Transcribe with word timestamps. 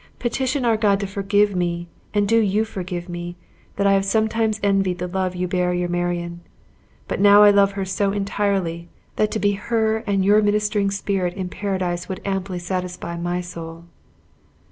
Petition 0.17 0.65
our 0.65 0.77
God 0.77 0.99
to 1.01 1.05
forgive 1.05 1.55
me, 1.55 1.87
and 2.11 2.27
do 2.27 2.39
you 2.39 2.65
forgive 2.65 3.07
me, 3.07 3.35
that 3.75 3.85
I 3.85 3.93
have 3.93 4.03
sometimes 4.03 4.59
envied 4.63 4.97
the 4.97 5.05
love 5.07 5.35
you 5.35 5.47
bear 5.47 5.75
your 5.75 5.89
Marion! 5.89 6.41
But 7.07 7.19
now 7.19 7.43
I 7.43 7.51
love 7.51 7.73
her 7.73 7.85
so 7.85 8.11
entirely, 8.11 8.89
that 9.17 9.29
to 9.29 9.37
be 9.37 9.51
her 9.51 9.97
and 10.07 10.25
your 10.25 10.41
ministering 10.41 10.89
spirit 10.89 11.35
in 11.35 11.49
Paradise 11.49 12.09
would 12.09 12.19
amply 12.25 12.57
satisfy 12.57 13.15
my 13.15 13.41
soul." 13.41 13.83